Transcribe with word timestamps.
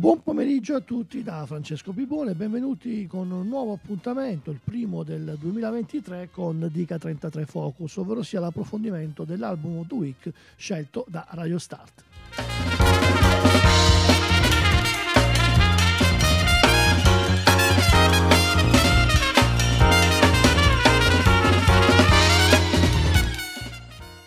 Buon 0.00 0.22
pomeriggio 0.22 0.76
a 0.76 0.80
tutti 0.80 1.22
da 1.22 1.44
Francesco 1.44 1.92
Pipone, 1.92 2.32
benvenuti 2.32 3.06
con 3.06 3.30
un 3.30 3.46
nuovo 3.46 3.74
appuntamento, 3.74 4.50
il 4.50 4.58
primo 4.64 5.02
del 5.02 5.36
2023 5.38 6.30
con 6.32 6.70
Dica 6.72 6.96
33 6.96 7.44
Focus, 7.44 7.98
ovvero 7.98 8.22
sia 8.22 8.40
l'approfondimento 8.40 9.24
dell'album 9.24 9.86
The 9.86 9.94
Week 9.94 10.32
scelto 10.56 11.04
da 11.06 11.26
Radio 11.32 11.58
Start. 11.58 12.04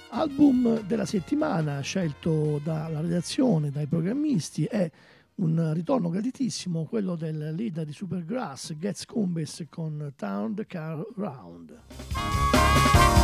Album 0.09 0.81
della 0.81 1.05
settimana 1.07 1.81
scelto 1.81 2.61
dalla 2.63 3.01
redazione, 3.01 3.71
dai 3.71 3.87
programmisti 3.87 4.65
è 4.65 4.91
un 5.35 5.71
ritorno 5.73 6.09
graditissimo, 6.09 6.85
quello 6.85 7.15
del 7.15 7.53
leader 7.55 7.85
di 7.85 7.93
Supergrass, 7.93 8.77
Gets 8.77 9.05
Cumbis 9.05 9.65
con 9.69 10.13
Town 10.15 10.55
the 10.55 10.65
Car 10.65 11.03
Round. 11.15 13.22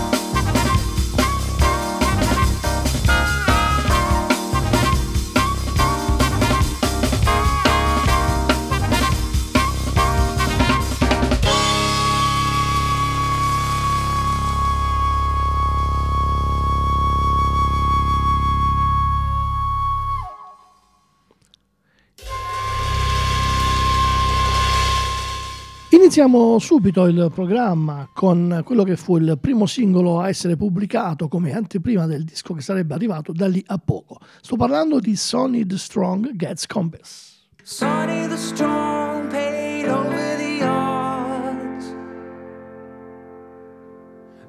Iniziamo 26.20 26.60
subito 26.60 27.06
il 27.06 27.32
programma 27.34 28.10
con 28.14 28.62
quello 28.66 28.84
che 28.84 28.98
fu 28.98 29.16
il 29.16 29.38
primo 29.40 29.66
singolo 29.66 30.20
a 30.20 30.28
essere 30.28 30.58
pubblicato 30.58 31.30
come 31.30 31.54
anteprima 31.54 32.08
del 32.08 32.26
disco 32.26 32.54
che 32.54 32.60
sarebbe 32.60 32.94
arrivato 32.94 33.32
da 33.32 33.48
lì 33.48 33.64
a 33.68 33.78
poco. 33.78 34.18
Sto 34.42 34.58
parlando 34.58 35.00
di 35.00 35.16
Sonny 35.16 35.66
the 35.66 35.78
Strong 35.78 36.36
Gets 36.36 36.66
Compass. 36.66 37.48
Sonny 37.64 38.28
the 38.28 38.36
Strong 38.36 39.30
paid 39.30 39.88
over 39.88 40.36
the 40.36 40.62
odds. 40.62 41.96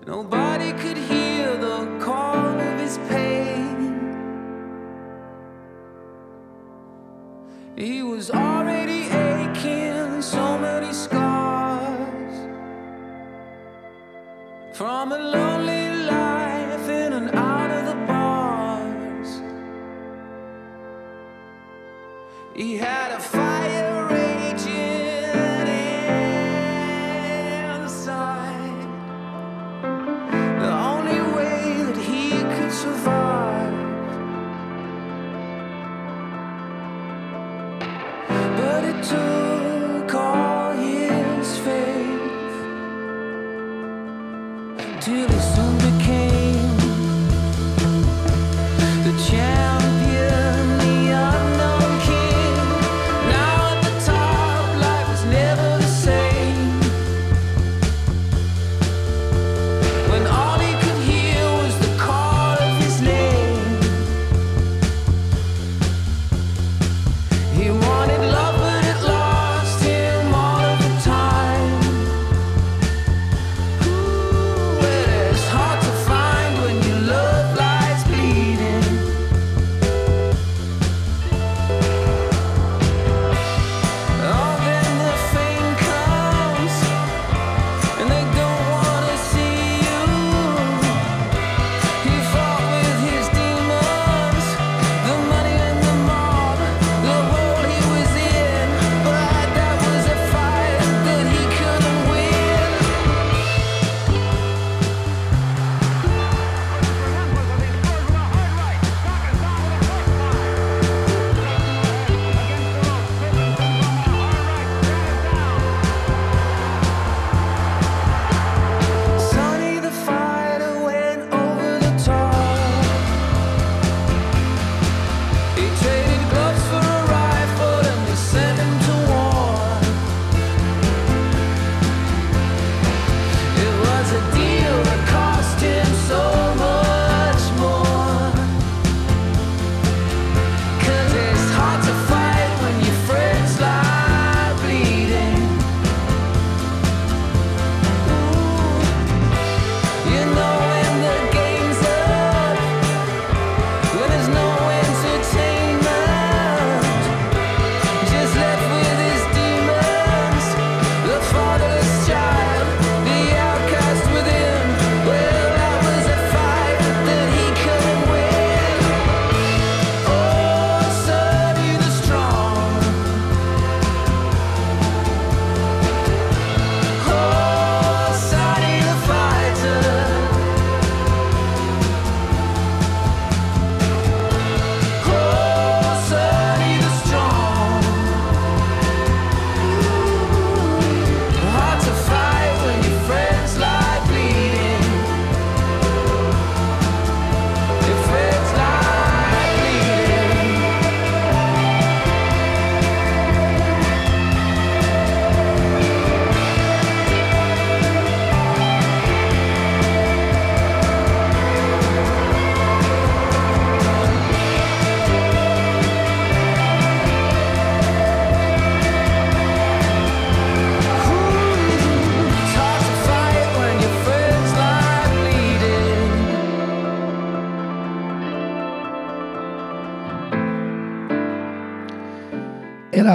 Nobody 0.07 0.73
could 0.73 0.99
hear 0.99 1.57
the 1.57 1.87
call 2.05 2.59
of 2.59 2.81
his 2.81 2.99
pain. 3.09 3.97
He 7.77 8.03
was 8.03 8.29
already 8.33 8.90
From 15.11 15.35
a 15.35 15.40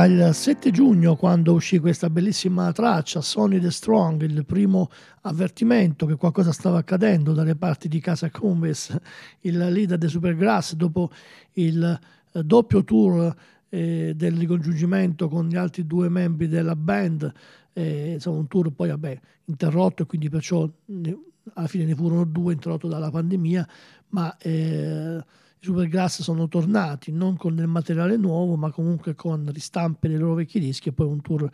il 0.06 0.30
7 0.34 0.72
giugno 0.72 1.16
quando 1.16 1.54
uscì 1.54 1.80
questa 1.80 2.10
bellissima 2.10 2.72
traccia, 2.72 3.22
Sony 3.22 3.60
the 3.60 3.72
Strong, 3.72 4.22
il 4.24 4.46
primo 4.46 4.90
avvertimento 5.22 6.06
che 6.06 6.16
qualcosa 6.16 6.52
stava 6.52 6.80
accadendo 6.80 7.34
dalle 7.34 7.56
parti 7.56 7.88
di 7.88 8.00
Casa 8.00 8.30
Cumbes, 8.30 8.96
il 9.42 9.58
leader 9.58 9.98
dei 9.98 10.10
Supergrass, 10.10 10.74
dopo 10.74 11.12
il 11.54 12.00
eh, 12.32 12.44
doppio 12.44 12.84
tour 12.84 13.36
eh, 13.70 14.14
del 14.16 14.38
ricongiungimento 14.38 15.28
con 15.28 15.48
gli 15.48 15.56
altri 15.56 15.86
due 15.86 16.10
membri 16.10 16.48
della 16.48 16.76
band, 16.76 17.32
eh, 17.74 18.14
insomma 18.14 18.40
un 18.40 18.48
tour 18.48 18.72
poi 18.72 18.90
vabbè, 18.90 19.20
interrotto 19.46 20.04
e 20.04 20.06
quindi 20.06 20.30
perciò 20.30 20.70
ne, 20.86 21.18
alla 21.54 21.68
fine 21.68 21.86
ne 21.86 21.96
furono 21.96 22.24
due 22.26 22.54
interrotto 22.54 22.88
dalla 22.88 23.10
pandemia, 23.10 23.68
ma... 24.10 24.36
Eh, 24.38 25.24
Supergrass 25.66 26.22
sono 26.22 26.48
tornati 26.48 27.12
non 27.12 27.36
con 27.36 27.56
del 27.56 27.68
materiale 27.68 28.18
nuovo, 28.18 28.56
ma 28.56 28.72
comunque 28.72 29.16
con 29.16 29.50
ristampe 29.52 30.08
dei 30.08 30.18
loro 30.18 30.36
vecchi 30.36 30.60
dischi 30.60 30.90
e 30.90 30.92
poi 30.94 31.08
un 31.08 31.22
tour 31.22 31.50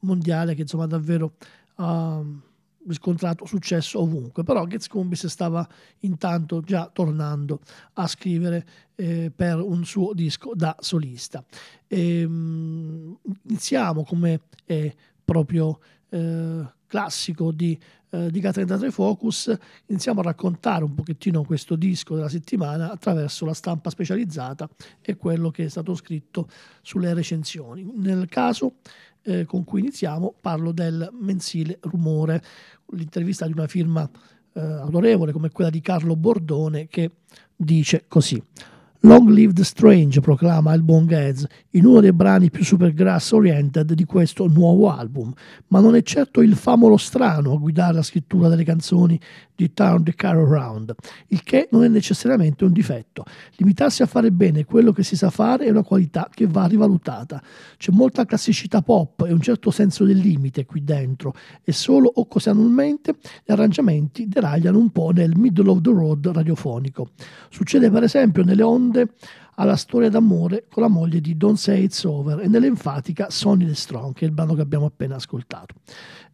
mondiale 0.00 0.54
che 0.54 0.62
insomma 0.62 0.86
davvero 0.86 1.34
ha 1.76 2.22
riscontrato 2.86 3.44
successo 3.46 4.00
ovunque. 4.00 4.42
Però 4.44 4.66
Gets 4.66 4.88
Cumbis 4.88 5.26
stava 5.26 5.66
intanto 6.00 6.60
già 6.60 6.88
tornando 6.92 7.60
a 7.94 8.06
scrivere 8.06 8.66
eh, 8.94 9.32
per 9.34 9.60
un 9.60 9.84
suo 9.84 10.12
disco 10.12 10.52
da 10.54 10.76
solista. 10.78 11.44
E, 11.86 12.20
ehm, 12.20 12.30
mh, 12.30 13.32
iniziamo 13.48 14.04
come 14.04 14.42
è 14.64 14.94
proprio 15.24 15.80
eh, 16.10 16.74
classico 16.86 17.52
di 17.52 17.78
eh, 18.16 18.30
di 18.30 18.40
K33 18.40 18.90
Focus 18.90 19.54
iniziamo 19.86 20.20
a 20.20 20.24
raccontare 20.24 20.84
un 20.84 20.94
pochettino 20.94 21.44
questo 21.44 21.76
disco 21.76 22.14
della 22.14 22.28
settimana 22.28 22.90
attraverso 22.90 23.44
la 23.44 23.52
stampa 23.52 23.90
specializzata 23.90 24.68
e 25.02 25.16
quello 25.16 25.50
che 25.50 25.64
è 25.64 25.68
stato 25.68 25.94
scritto 25.94 26.48
sulle 26.80 27.12
recensioni. 27.12 27.86
Nel 27.94 28.26
caso 28.28 28.76
eh, 29.22 29.44
con 29.44 29.64
cui 29.64 29.80
iniziamo 29.80 30.34
parlo 30.40 30.72
del 30.72 31.08
mensile 31.20 31.78
Rumore, 31.82 32.42
l'intervista 32.92 33.46
di 33.46 33.52
una 33.52 33.66
firma 33.66 34.08
eh, 34.54 34.60
autorevole 34.60 35.32
come 35.32 35.50
quella 35.50 35.70
di 35.70 35.80
Carlo 35.80 36.16
Bordone 36.16 36.86
che 36.86 37.10
dice 37.54 38.04
così. 38.08 38.42
Long 39.00 39.28
Live 39.28 39.52
the 39.52 39.62
Strange, 39.62 40.20
proclama 40.20 40.72
il 40.74 40.82
buon 40.82 41.04
Gaz, 41.04 41.46
in 41.76 41.84
uno 41.84 42.00
dei 42.00 42.12
brani 42.12 42.50
più 42.50 42.64
supergrass 42.64 43.32
oriented 43.32 43.92
di 43.92 44.04
questo 44.04 44.46
nuovo 44.46 44.90
album, 44.90 45.32
ma 45.68 45.80
non 45.80 45.94
è 45.94 46.02
certo 46.02 46.40
il 46.40 46.56
famolo 46.56 46.96
strano 46.96 47.52
a 47.52 47.58
guidare 47.58 47.94
la 47.94 48.02
scrittura 48.02 48.48
delle 48.48 48.64
canzoni 48.64 49.20
di 49.54 49.72
Turn 49.72 50.02
the 50.02 50.14
Car 50.14 50.36
Around, 50.36 50.94
il 51.28 51.42
che 51.42 51.68
non 51.70 51.84
è 51.84 51.88
necessariamente 51.88 52.64
un 52.64 52.72
difetto. 52.72 53.24
Limitarsi 53.56 54.02
a 54.02 54.06
fare 54.06 54.30
bene 54.30 54.64
quello 54.64 54.92
che 54.92 55.02
si 55.02 55.16
sa 55.16 55.30
fare 55.30 55.64
è 55.64 55.70
una 55.70 55.82
qualità 55.82 56.28
che 56.32 56.46
va 56.46 56.66
rivalutata. 56.66 57.42
C'è 57.76 57.92
molta 57.92 58.24
classicità 58.24 58.82
pop 58.82 59.24
e 59.26 59.32
un 59.32 59.40
certo 59.40 59.70
senso 59.70 60.04
del 60.04 60.18
limite 60.18 60.64
qui 60.64 60.82
dentro 60.82 61.34
e 61.62 61.72
solo 61.72 62.10
occasionalmente 62.14 63.16
gli 63.44 63.52
arrangiamenti 63.52 64.28
deragliano 64.28 64.78
un 64.78 64.90
po' 64.90 65.10
nel 65.10 65.32
middle 65.36 65.70
of 65.70 65.80
the 65.80 65.90
road 65.90 66.26
radiofonico. 66.28 67.10
Succede 67.50 67.90
per 67.90 68.02
esempio 68.02 68.44
nelle 68.44 68.62
onde 68.62 69.08
alla 69.56 69.76
storia 69.76 70.08
d'amore 70.08 70.66
con 70.70 70.82
la 70.82 70.88
moglie 70.88 71.20
di 71.20 71.36
Don't 71.36 71.56
Say 71.56 71.84
It's 71.84 72.04
Over 72.04 72.40
e 72.40 72.48
nell'enfatica 72.48 73.30
Sonny 73.30 73.66
the 73.66 73.74
Strong, 73.74 74.14
che 74.14 74.24
è 74.24 74.28
il 74.28 74.34
brano 74.34 74.54
che 74.54 74.62
abbiamo 74.62 74.86
appena 74.86 75.16
ascoltato 75.16 75.74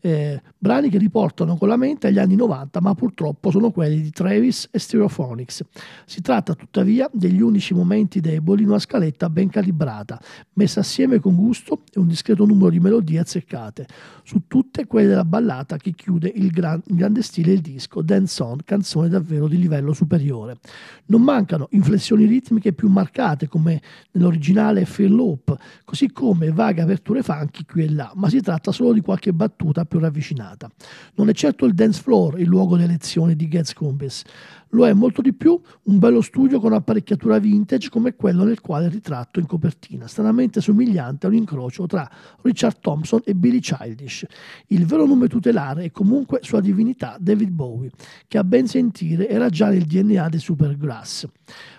eh, 0.04 0.42
brani 0.58 0.90
che 0.90 0.98
riportano 0.98 1.56
con 1.56 1.68
la 1.68 1.76
mente 1.76 2.08
agli 2.08 2.18
anni 2.18 2.34
90, 2.34 2.80
ma 2.80 2.92
purtroppo 2.94 3.52
sono 3.52 3.70
quelli 3.70 4.00
di 4.00 4.10
Travis 4.10 4.68
e 4.72 4.80
Stereophonics. 4.80 5.64
Si 6.06 6.20
tratta 6.20 6.54
tuttavia 6.54 7.08
degli 7.12 7.40
unici 7.40 7.72
momenti 7.72 8.20
deboli 8.20 8.62
in 8.62 8.68
una 8.68 8.80
scaletta 8.80 9.30
ben 9.30 9.48
calibrata, 9.48 10.20
messa 10.54 10.80
assieme 10.80 11.20
con 11.20 11.36
gusto 11.36 11.82
e 11.92 12.00
un 12.00 12.08
discreto 12.08 12.44
numero 12.44 12.70
di 12.70 12.80
melodie 12.80 13.20
azzeccate, 13.20 13.86
su 14.24 14.42
tutte 14.48 14.86
quelle 14.86 15.06
della 15.06 15.24
ballata 15.24 15.76
che 15.76 15.92
chiude 15.92 16.32
il, 16.34 16.50
gran, 16.50 16.82
in 16.88 16.96
grande 16.96 17.22
stile 17.22 17.52
il 17.52 17.60
disco, 17.60 18.02
Dance 18.02 18.42
On, 18.42 18.58
canzone 18.64 19.08
davvero 19.08 19.46
di 19.46 19.56
livello 19.56 19.92
superiore. 19.92 20.58
Non 21.06 21.22
mancano 21.22 21.68
inflessioni 21.70 22.24
ritmiche 22.24 22.72
più 22.72 22.88
marcate 22.88 23.46
come 23.46 23.80
nell'originale 24.10 24.84
Feel 24.84 25.14
Loop, 25.14 25.56
così 25.84 26.10
come 26.10 26.50
vaghe 26.50 26.80
aperture 26.80 27.22
funky 27.22 27.64
qui 27.64 27.84
e 27.84 27.90
là, 27.90 28.10
ma 28.16 28.28
si 28.28 28.40
tratta 28.40 28.72
solo 28.72 28.92
di 28.92 29.00
qualche 29.00 29.32
battuta 29.32 29.84
più 29.92 29.98
ravvicinata. 29.98 30.70
Non 31.16 31.28
è 31.28 31.34
certo 31.34 31.66
il 31.66 31.74
dance 31.74 32.00
floor 32.00 32.40
il 32.40 32.46
luogo 32.46 32.78
di 32.78 32.84
elezione 32.84 33.36
di 33.36 33.46
Gets 33.46 33.74
Cumbis, 33.74 34.22
lo 34.70 34.86
è 34.86 34.92
molto 34.94 35.20
di 35.20 35.34
più 35.34 35.60
un 35.82 35.98
bello 35.98 36.22
studio 36.22 36.58
con 36.58 36.72
apparecchiatura 36.72 37.38
vintage 37.38 37.90
come 37.90 38.14
quello 38.14 38.44
nel 38.44 38.62
quale 38.62 38.86
è 38.86 38.88
ritratto 38.88 39.38
in 39.38 39.46
copertina, 39.46 40.06
stranamente 40.06 40.62
somigliante 40.62 41.26
a 41.26 41.28
un 41.28 41.34
incrocio 41.34 41.86
tra 41.86 42.10
Richard 42.40 42.78
Thompson 42.80 43.20
e 43.24 43.34
Billy 43.34 43.60
Childish. 43.60 44.24
Il 44.68 44.86
vero 44.86 45.04
nome 45.04 45.28
tutelare 45.28 45.84
è 45.84 45.90
comunque 45.90 46.38
sua 46.40 46.60
divinità 46.60 47.18
David 47.20 47.50
Bowie, 47.50 47.90
che 48.26 48.38
a 48.38 48.44
ben 48.44 48.66
sentire 48.66 49.28
era 49.28 49.50
già 49.50 49.68
nel 49.68 49.84
DNA 49.84 50.30
dei 50.30 50.40
Supergrass 50.40 51.26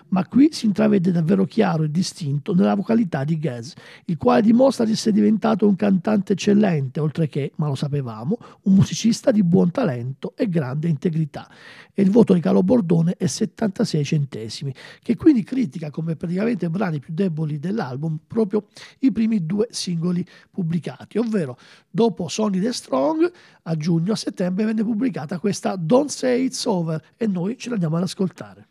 ma 0.08 0.26
qui 0.26 0.48
si 0.52 0.66
intravede 0.66 1.10
davvero 1.10 1.44
chiaro 1.44 1.82
e 1.84 1.90
distinto 1.90 2.54
nella 2.54 2.74
vocalità 2.74 3.24
di 3.24 3.38
Gaz, 3.38 3.74
il 4.06 4.16
quale 4.16 4.42
dimostra 4.42 4.84
di 4.84 4.92
essere 4.92 5.14
diventato 5.14 5.66
un 5.66 5.76
cantante 5.76 6.34
eccellente, 6.34 7.00
oltre 7.00 7.28
che, 7.28 7.52
ma 7.56 7.66
lo 7.66 7.74
sapevamo, 7.74 8.38
un 8.62 8.74
musicista 8.74 9.30
di 9.30 9.42
buon 9.42 9.70
talento 9.70 10.34
e 10.36 10.48
grande 10.48 10.88
integrità. 10.88 11.48
E 11.92 12.02
il 12.02 12.10
voto 12.10 12.34
di 12.34 12.40
Carlo 12.40 12.62
Bordone 12.62 13.14
è 13.16 13.26
76 13.26 14.04
centesimi, 14.04 14.74
che 15.02 15.16
quindi 15.16 15.42
critica 15.42 15.90
come 15.90 16.16
praticamente 16.16 16.70
brani 16.70 17.00
più 17.00 17.12
deboli 17.12 17.58
dell'album 17.58 18.18
proprio 18.26 18.66
i 19.00 19.12
primi 19.12 19.44
due 19.46 19.68
singoli 19.70 20.24
pubblicati, 20.50 21.18
ovvero 21.18 21.58
dopo 21.90 22.28
Sony 22.28 22.60
the 22.60 22.72
Strong 22.72 23.32
a 23.62 23.76
giugno 23.76 24.12
a 24.12 24.16
settembre 24.16 24.64
venne 24.64 24.82
pubblicata 24.82 25.38
questa 25.38 25.76
Don't 25.76 26.10
Say 26.10 26.44
It's 26.44 26.64
Over 26.66 27.02
e 27.16 27.26
noi 27.26 27.56
ce 27.58 27.70
l'andiamo 27.70 27.96
ad 27.96 28.02
ascoltare. 28.02 28.68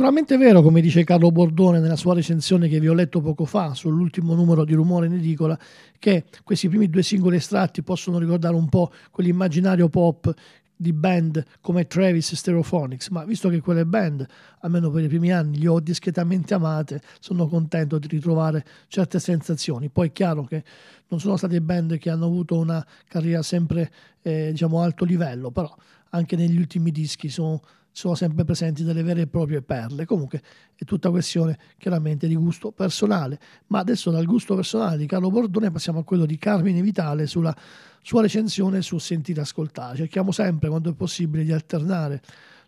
Sicuramente 0.00 0.38
vero, 0.38 0.62
come 0.62 0.80
dice 0.80 1.04
Carlo 1.04 1.30
Bordone 1.30 1.78
nella 1.78 1.94
sua 1.94 2.14
recensione 2.14 2.68
che 2.68 2.80
vi 2.80 2.88
ho 2.88 2.94
letto 2.94 3.20
poco 3.20 3.44
fa 3.44 3.74
sull'ultimo 3.74 4.34
numero 4.34 4.64
di 4.64 4.72
Rumore 4.72 5.04
in 5.04 5.12
edicola, 5.12 5.58
che 5.98 6.24
questi 6.42 6.70
primi 6.70 6.88
due 6.88 7.02
singoli 7.02 7.36
estratti 7.36 7.82
possono 7.82 8.18
ricordare 8.18 8.54
un 8.54 8.70
po' 8.70 8.90
quell'immaginario 9.10 9.90
pop 9.90 10.32
di 10.74 10.94
band 10.94 11.44
come 11.60 11.86
Travis 11.86 12.34
Stereophonics, 12.34 13.08
ma 13.08 13.24
visto 13.24 13.50
che 13.50 13.60
quelle 13.60 13.84
band, 13.84 14.26
almeno 14.60 14.90
per 14.90 15.04
i 15.04 15.08
primi 15.08 15.34
anni, 15.34 15.58
li 15.58 15.66
ho 15.66 15.78
discretamente 15.80 16.54
amate, 16.54 17.02
sono 17.20 17.46
contento 17.46 17.98
di 17.98 18.06
ritrovare 18.06 18.64
certe 18.88 19.18
sensazioni. 19.18 19.90
Poi 19.90 20.08
è 20.08 20.12
chiaro 20.12 20.44
che 20.44 20.64
non 21.08 21.20
sono 21.20 21.36
state 21.36 21.60
band 21.60 21.98
che 21.98 22.08
hanno 22.08 22.24
avuto 22.24 22.56
una 22.56 22.82
carriera 23.06 23.42
sempre, 23.42 23.92
eh, 24.22 24.48
diciamo, 24.52 24.80
alto 24.80 25.04
livello, 25.04 25.50
però 25.50 25.70
anche 26.12 26.36
negli 26.36 26.56
ultimi 26.56 26.90
dischi 26.90 27.28
sono 27.28 27.60
sono 27.92 28.14
sempre 28.14 28.44
presenti 28.44 28.84
delle 28.84 29.02
vere 29.02 29.22
e 29.22 29.26
proprie 29.26 29.62
perle. 29.62 30.06
Comunque 30.06 30.42
è 30.74 30.84
tutta 30.84 31.10
questione 31.10 31.58
chiaramente 31.78 32.26
di 32.26 32.36
gusto 32.36 32.70
personale. 32.70 33.38
Ma 33.68 33.80
adesso 33.80 34.10
dal 34.10 34.24
gusto 34.24 34.54
personale 34.54 34.96
di 34.96 35.06
Carlo 35.06 35.30
Bordone 35.30 35.70
passiamo 35.70 36.00
a 36.00 36.04
quello 36.04 36.26
di 36.26 36.38
Carmine 36.38 36.80
Vitale 36.82 37.26
sulla 37.26 37.54
sua 38.02 38.22
recensione 38.22 38.82
su 38.82 38.98
Sentire 38.98 39.40
Ascoltare. 39.40 39.96
Cerchiamo 39.96 40.32
sempre, 40.32 40.68
quando 40.68 40.90
è 40.90 40.94
possibile, 40.94 41.44
di 41.44 41.52
alternare 41.52 42.22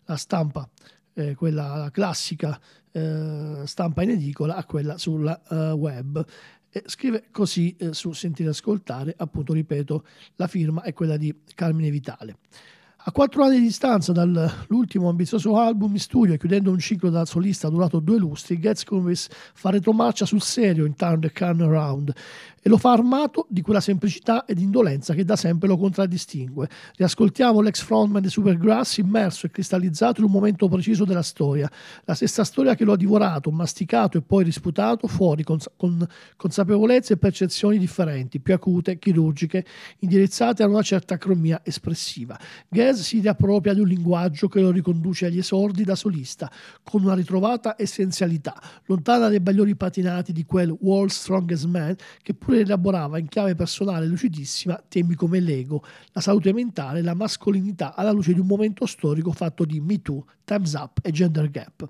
la 0.05 0.17
stampa, 0.17 0.67
eh, 1.13 1.35
quella 1.35 1.89
classica 1.91 2.59
eh, 2.91 3.63
stampa 3.65 4.03
in 4.03 4.11
edicola, 4.11 4.55
a 4.55 4.65
quella 4.65 4.97
sulla 4.97 5.41
uh, 5.49 5.55
web. 5.71 6.23
E 6.69 6.83
scrive 6.87 7.25
così 7.31 7.75
eh, 7.77 7.93
su 7.93 8.11
Sentire 8.13 8.49
Ascoltare, 8.49 9.13
appunto 9.17 9.53
ripeto, 9.53 10.05
la 10.35 10.47
firma 10.47 10.81
è 10.81 10.93
quella 10.93 11.17
di 11.17 11.33
Carmine 11.53 11.89
Vitale. 11.89 12.37
A 13.05 13.11
quattro 13.11 13.43
anni 13.43 13.57
di 13.57 13.63
distanza 13.63 14.13
dall'ultimo 14.13 15.09
ambizioso 15.09 15.57
album 15.57 15.91
in 15.91 15.99
studio 15.99 16.33
e 16.33 16.37
chiudendo 16.37 16.71
un 16.71 16.79
ciclo 16.79 17.09
da 17.09 17.25
solista 17.25 17.67
durato 17.67 17.99
due 17.99 18.17
lustri, 18.17 18.57
Getz 18.57 18.85
Convis 18.85 19.27
fa 19.53 19.71
retromarcia 19.71 20.25
sul 20.25 20.41
serio 20.41 20.85
in 20.85 20.95
Turn 20.95 21.19
the 21.19 21.29
Can 21.29 21.59
Around 21.59 22.13
e 22.65 22.69
lo 22.69 22.77
fa 22.77 22.93
armato 22.93 23.45
di 23.49 23.61
quella 23.61 23.81
semplicità 23.81 24.45
ed 24.45 24.57
indolenza 24.57 25.13
che 25.13 25.25
da 25.25 25.35
sempre 25.35 25.67
lo 25.67 25.77
contraddistingue. 25.77 26.69
Riascoltiamo 26.95 27.59
l'ex 27.59 27.81
frontman 27.81 28.21
di 28.21 28.29
Supergrass 28.29 28.97
immerso 28.97 29.45
e 29.45 29.51
cristallizzato 29.51 30.21
in 30.21 30.27
un 30.27 30.31
momento 30.31 30.69
preciso 30.69 31.03
della 31.03 31.21
storia, 31.21 31.69
la 32.05 32.13
stessa 32.13 32.45
storia 32.45 32.73
che 32.75 32.85
lo 32.85 32.93
ha 32.93 32.97
divorato, 32.97 33.51
masticato 33.51 34.17
e 34.17 34.21
poi 34.21 34.45
risputato 34.45 35.07
fuori 35.07 35.43
con, 35.43 35.57
con 35.75 36.07
consapevolezze 36.37 37.13
e 37.13 37.17
percezioni 37.17 37.77
differenti, 37.77 38.39
più 38.39 38.53
acute, 38.53 38.97
chirurgiche, 38.97 39.65
indirizzate 39.99 40.63
a 40.63 40.67
una 40.67 40.81
certa 40.81 41.17
cromia 41.17 41.59
espressiva. 41.65 42.39
Gaz 42.69 43.01
si 43.01 43.19
riappropria 43.19 43.73
di 43.73 43.81
un 43.81 43.87
linguaggio 43.87 44.47
che 44.47 44.61
lo 44.61 44.71
riconduce 44.71 45.25
agli 45.25 45.39
esordi 45.39 45.83
da 45.83 45.95
solista, 45.95 46.49
con 46.81 47.03
una 47.03 47.13
ritrovata 47.13 47.75
essenzialità, 47.77 48.55
lontana 48.85 49.27
dai 49.27 49.41
bagliori 49.41 49.75
patinati 49.75 50.31
di 50.31 50.45
quel 50.45 50.73
World's 50.79 51.19
Strongest 51.19 51.65
Man 51.65 51.95
che 52.21 52.33
pure 52.33 52.52
elaborava 52.59 53.17
in 53.17 53.27
chiave 53.27 53.55
personale 53.55 54.05
lucidissima 54.05 54.81
temi 54.87 55.15
come 55.15 55.39
l'ego, 55.39 55.83
la 56.11 56.21
salute 56.21 56.53
mentale, 56.53 57.01
la 57.01 57.13
mascolinità 57.13 57.95
alla 57.95 58.11
luce 58.11 58.33
di 58.33 58.39
un 58.39 58.47
momento 58.47 58.85
storico 58.85 59.31
fatto 59.31 59.65
di 59.65 59.79
Me 59.79 60.01
Too, 60.01 60.25
Time's 60.43 60.73
Up 60.73 60.99
e 61.01 61.11
Gender 61.11 61.49
Gap. 61.49 61.89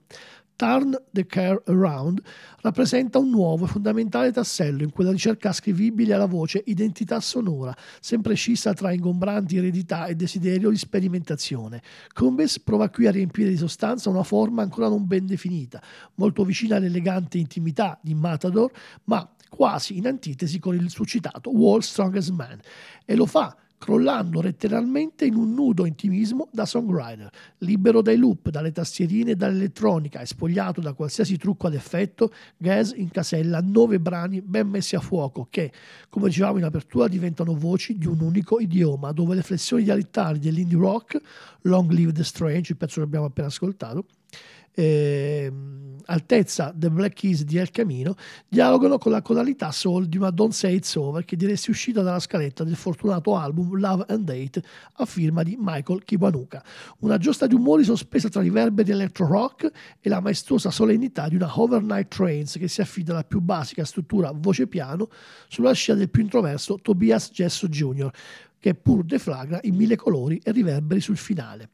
Turn 0.55 0.95
the 1.11 1.25
Care 1.25 1.61
Around 1.65 2.21
rappresenta 2.61 3.17
un 3.17 3.29
nuovo 3.29 3.65
e 3.65 3.67
fondamentale 3.67 4.31
tassello 4.31 4.83
in 4.83 4.91
quella 4.91 5.11
ricerca 5.11 5.49
ascrivibile 5.49 6.13
alla 6.13 6.27
voce 6.27 6.61
identità 6.67 7.19
sonora, 7.19 7.75
sempre 7.99 8.35
scissa 8.35 8.73
tra 8.73 8.91
ingombranti 8.91 9.57
eredità 9.57 10.05
e 10.05 10.15
desiderio 10.15 10.69
di 10.69 10.77
sperimentazione. 10.77 11.81
Combes 12.13 12.59
prova 12.59 12.89
qui 12.89 13.07
a 13.07 13.11
riempire 13.11 13.49
di 13.49 13.57
sostanza 13.57 14.09
una 14.09 14.23
forma 14.23 14.61
ancora 14.61 14.87
non 14.87 15.05
ben 15.07 15.25
definita, 15.25 15.81
molto 16.15 16.45
vicina 16.45 16.75
all'elegante 16.75 17.39
intimità 17.39 17.99
di 18.01 18.13
Matador, 18.13 18.71
ma 19.05 19.27
quasi 19.55 19.97
in 19.97 20.07
antitesi 20.07 20.57
con 20.57 20.73
il 20.73 20.89
suscitato 20.89 21.51
Wall 21.51 21.79
Strongest 21.79 22.31
Man, 22.31 22.59
e 23.05 23.15
lo 23.15 23.27
fa 23.27 23.55
crollando 23.83 24.39
letteralmente 24.39 25.25
in 25.25 25.35
un 25.35 25.53
nudo 25.53 25.85
intimismo 25.85 26.47
da 26.53 26.65
songwriter, 26.65 27.29
libero 27.57 28.01
dai 28.01 28.15
loop, 28.15 28.49
dalle 28.49 28.71
tastierine 28.71 29.31
e 29.31 29.35
dall'elettronica 29.35 30.21
e 30.21 30.25
spogliato 30.25 30.79
da 30.79 30.93
qualsiasi 30.93 31.35
trucco 31.35 31.67
ad 31.67 31.73
effetto, 31.73 32.31
Gaz 32.55 32.93
incasella 32.95 33.59
nove 33.61 33.99
brani 33.99 34.41
ben 34.41 34.69
messi 34.69 34.95
a 34.95 35.01
fuoco 35.01 35.47
che, 35.49 35.69
come 36.07 36.29
dicevamo 36.29 36.59
in 36.59 36.63
apertura, 36.63 37.09
diventano 37.09 37.55
voci 37.55 37.97
di 37.97 38.07
un 38.07 38.21
unico 38.21 38.61
idioma, 38.61 39.11
dove 39.11 39.35
le 39.35 39.41
flessioni 39.41 39.83
dialettali 39.83 40.39
dell'indie 40.39 40.77
rock, 40.77 41.19
Long 41.63 41.91
Live 41.91 42.13
the 42.13 42.23
Strange, 42.23 42.71
il 42.71 42.77
pezzo 42.77 43.01
che 43.01 43.05
abbiamo 43.05 43.25
appena 43.25 43.47
ascoltato, 43.47 44.05
eh, 44.75 45.51
altezza 46.05 46.73
The 46.75 46.89
Black 46.89 47.15
Keys 47.15 47.43
di 47.43 47.57
El 47.57 47.71
Camino 47.71 48.15
dialogano 48.47 48.97
con 48.97 49.11
la 49.11 49.21
tonalità 49.21 49.71
soul 49.71 50.07
di 50.07 50.17
una 50.17 50.31
Don't 50.31 50.53
Say 50.53 50.75
It's 50.75 50.95
Over 50.95 51.23
che 51.25 51.35
diresti 51.35 51.69
uscita 51.69 52.01
dalla 52.01 52.19
scaletta 52.19 52.63
del 52.63 52.75
fortunato 52.75 53.37
album 53.37 53.77
Love 53.77 54.05
and 54.07 54.25
Date 54.25 54.61
a 54.93 55.05
firma 55.05 55.43
di 55.43 55.55
Michael 55.59 56.03
Kiwanuka 56.03 56.63
una 56.99 57.17
giostra 57.17 57.47
di 57.47 57.55
umori 57.55 57.83
sospesa 57.83 58.29
tra 58.29 58.41
riverberi 58.41 58.91
electro 58.91 59.27
rock 59.27 59.71
e 59.99 60.09
la 60.09 60.19
maestosa 60.19 60.71
solennità 60.71 61.27
di 61.27 61.35
una 61.35 61.51
Overnight 61.59 62.13
Trains 62.13 62.57
che 62.57 62.67
si 62.67 62.81
affida 62.81 63.13
alla 63.13 63.23
più 63.23 63.39
basica 63.39 63.85
struttura 63.85 64.31
voce 64.33 64.67
piano 64.67 65.09
sulla 65.47 65.73
scia 65.73 65.93
del 65.93 66.09
più 66.09 66.21
introverso 66.21 66.79
Tobias 66.81 67.29
Gesso 67.31 67.67
Jr. 67.67 68.11
che 68.59 68.73
pur 68.73 69.03
deflagra 69.03 69.59
in 69.63 69.75
mille 69.75 69.95
colori 69.95 70.39
e 70.43 70.51
riverberi 70.51 70.99
sul 70.99 71.17
finale 71.17 71.69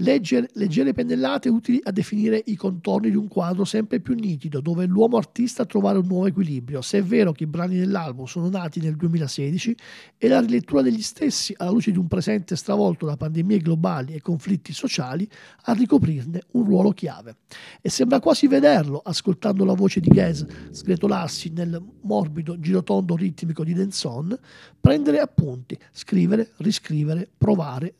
Leggere, 0.00 0.48
leggere 0.54 0.94
pennellate 0.94 1.50
utili 1.50 1.78
a 1.82 1.90
definire 1.90 2.42
i 2.46 2.56
contorni 2.56 3.10
di 3.10 3.16
un 3.16 3.28
quadro 3.28 3.64
sempre 3.64 4.00
più 4.00 4.14
nitido, 4.14 4.60
dove 4.60 4.86
l'uomo 4.86 5.18
artista 5.18 5.66
trovare 5.66 5.98
un 5.98 6.06
nuovo 6.06 6.26
equilibrio. 6.26 6.80
Se 6.80 6.98
è 6.98 7.02
vero 7.02 7.32
che 7.32 7.44
i 7.44 7.46
brani 7.46 7.78
dell'album 7.78 8.24
sono 8.24 8.48
nati 8.48 8.80
nel 8.80 8.96
2016 8.96 9.76
e 10.16 10.28
la 10.28 10.40
rilettura 10.40 10.80
degli 10.80 11.02
stessi 11.02 11.54
alla 11.56 11.70
luce 11.70 11.90
di 11.90 11.98
un 11.98 12.08
presente 12.08 12.56
stravolto 12.56 13.04
da 13.04 13.18
pandemie 13.18 13.58
globali 13.58 14.14
e 14.14 14.22
conflitti 14.22 14.72
sociali 14.72 15.28
a 15.64 15.72
ricoprirne 15.74 16.44
un 16.52 16.64
ruolo 16.64 16.92
chiave. 16.92 17.36
E 17.82 17.90
sembra 17.90 18.20
quasi 18.20 18.46
vederlo, 18.46 19.02
ascoltando 19.04 19.66
la 19.66 19.74
voce 19.74 20.00
di 20.00 20.08
Gaz 20.08 20.46
sgretolarsi 20.70 21.50
nel 21.50 21.78
morbido 22.02 22.58
girotondo 22.58 23.16
ritmico 23.16 23.64
di 23.64 23.74
Denson, 23.74 24.34
prendere 24.80 25.18
appunti, 25.18 25.78
scrivere, 25.92 26.52
riscrivere, 26.56 27.28
provare, 27.36 27.94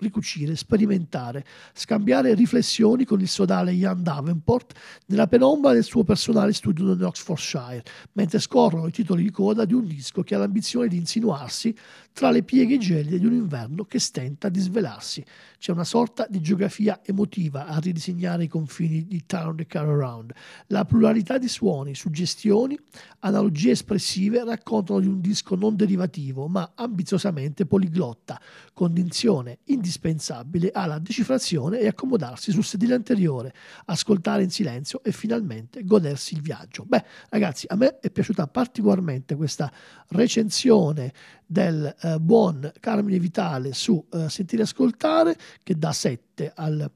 ricucire, 0.00 0.56
sperimentare, 0.56 1.44
scambiare 1.72 2.34
riflessioni 2.34 3.04
con 3.04 3.20
il 3.20 3.28
sodale 3.28 3.72
Ian 3.72 4.02
Davenport 4.02 4.74
nella 5.06 5.26
penombra 5.26 5.72
del 5.72 5.84
suo 5.84 6.04
personale 6.04 6.52
studio 6.52 6.84
nell'Oxfordshire, 6.84 7.82
mentre 8.12 8.38
scorrono 8.38 8.86
i 8.86 8.92
titoli 8.92 9.22
di 9.22 9.30
coda 9.30 9.64
di 9.64 9.74
un 9.74 9.86
disco 9.86 10.22
che 10.22 10.34
ha 10.34 10.38
l'ambizione 10.38 10.88
di 10.88 10.96
insinuarsi 10.96 11.74
tra 12.18 12.32
le 12.32 12.42
pieghe 12.42 12.78
gelide 12.78 13.20
di 13.20 13.26
un 13.26 13.32
inverno 13.32 13.84
che 13.84 14.00
stenta 14.00 14.48
di 14.48 14.58
svelarsi. 14.58 15.24
C'è 15.56 15.70
una 15.70 15.84
sorta 15.84 16.26
di 16.28 16.40
geografia 16.40 16.98
emotiva 17.04 17.68
a 17.68 17.78
ridisegnare 17.78 18.42
i 18.42 18.48
confini 18.48 19.06
di 19.06 19.24
Town 19.24 19.54
the 19.54 19.66
Car 19.66 19.88
Around. 19.88 20.32
La 20.66 20.84
pluralità 20.84 21.38
di 21.38 21.46
suoni, 21.46 21.94
suggestioni, 21.94 22.76
analogie 23.20 23.70
espressive 23.70 24.42
raccontano 24.42 24.98
di 24.98 25.06
un 25.06 25.20
disco 25.20 25.54
non 25.54 25.76
derivativo, 25.76 26.48
ma 26.48 26.72
ambiziosamente 26.74 27.66
poliglotta, 27.66 28.40
condizione 28.72 29.58
indispensabile 29.66 30.72
alla 30.72 30.98
decifrazione 30.98 31.78
e 31.78 31.86
accomodarsi 31.86 32.50
sul 32.50 32.64
sedile 32.64 32.94
anteriore, 32.94 33.54
ascoltare 33.84 34.42
in 34.42 34.50
silenzio 34.50 35.04
e 35.04 35.12
finalmente 35.12 35.84
godersi 35.84 36.34
il 36.34 36.40
viaggio. 36.40 36.84
Beh, 36.84 37.04
ragazzi, 37.28 37.66
a 37.68 37.76
me 37.76 38.00
è 38.00 38.10
piaciuta 38.10 38.48
particolarmente 38.48 39.36
questa 39.36 39.72
recensione 40.08 41.12
del 41.50 41.96
eh, 42.02 42.18
buon 42.20 42.70
Carmine 42.78 43.18
Vitale 43.18 43.72
su 43.72 44.04
eh, 44.12 44.28
Sentire 44.28 44.62
Ascoltare 44.62 45.34
che 45.62 45.78
dà 45.78 45.92
7 45.92 46.52
al, 46.54 46.88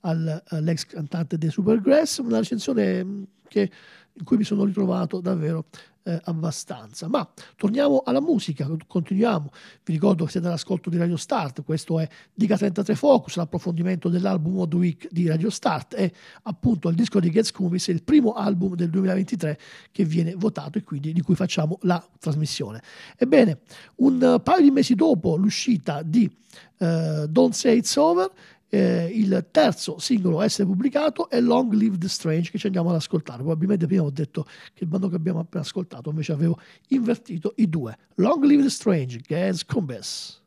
al, 0.00 0.42
all'ex 0.48 0.86
cantante 0.86 1.38
dei 1.38 1.50
Supergrass, 1.50 2.18
una 2.18 2.38
recensione 2.38 3.04
mm, 3.04 3.22
che, 3.46 3.70
in 4.12 4.24
cui 4.24 4.36
mi 4.36 4.42
sono 4.42 4.64
ritrovato 4.64 5.20
davvero 5.20 5.66
eh, 6.02 6.20
abbastanza. 6.24 7.08
Ma 7.08 7.28
torniamo 7.56 8.02
alla 8.04 8.20
musica, 8.20 8.68
continuiamo. 8.86 9.50
Vi 9.84 9.92
ricordo 9.92 10.24
che 10.24 10.30
siete 10.32 10.46
all'ascolto 10.46 10.90
di 10.90 10.96
Radio 10.96 11.16
Start, 11.16 11.62
questo 11.62 11.98
è 11.98 12.08
Dica 12.32 12.56
33 12.56 12.94
Focus, 12.94 13.36
l'approfondimento 13.36 14.08
dell'album 14.08 14.54
Mod 14.54 14.74
Week 14.74 15.08
di 15.10 15.26
Radio 15.26 15.50
Start 15.50 15.94
e 15.94 16.12
appunto 16.42 16.88
il 16.88 16.94
disco 16.94 17.20
di 17.20 17.30
Gets 17.30 17.52
Cumis 17.52 17.88
è 17.88 17.92
il 17.92 18.02
primo 18.02 18.32
album 18.32 18.74
del 18.74 18.90
2023 18.90 19.58
che 19.92 20.04
viene 20.04 20.34
votato 20.34 20.78
e 20.78 20.82
quindi 20.82 21.12
di 21.12 21.20
cui 21.22 21.34
facciamo 21.34 21.78
la 21.82 22.04
trasmissione. 22.18 22.82
Ebbene, 23.16 23.60
un 23.96 24.40
paio 24.42 24.62
di 24.62 24.70
mesi 24.70 24.94
dopo 24.94 25.36
l'uscita 25.36 26.02
di 26.02 26.30
uh, 26.78 27.26
Don't 27.26 27.52
Say 27.52 27.78
It's 27.78 27.96
Over, 27.96 28.30
eh, 28.70 29.10
il 29.12 29.46
terzo 29.50 29.98
singolo 29.98 30.40
a 30.40 30.44
essere 30.44 30.66
pubblicato 30.66 31.28
è 31.28 31.40
Long 31.40 31.72
Live 31.72 31.98
the 31.98 32.08
Strange 32.08 32.50
che 32.50 32.58
ci 32.58 32.66
andiamo 32.66 32.88
ad 32.90 32.96
ascoltare. 32.96 33.38
Probabilmente 33.38 33.86
prima 33.86 34.04
ho 34.04 34.10
detto 34.10 34.44
che 34.72 34.84
il 34.84 34.86
bando 34.86 35.08
che 35.08 35.16
abbiamo 35.16 35.40
appena 35.40 35.62
ascoltato 35.62 36.08
invece 36.10 36.32
avevo 36.32 36.58
invertito 36.88 37.52
i 37.56 37.68
due. 37.68 37.96
Long 38.14 38.42
Live 38.44 38.62
the 38.62 38.70
Strange, 38.70 39.20
Gaz 39.26 39.64
Combes. 39.64 40.39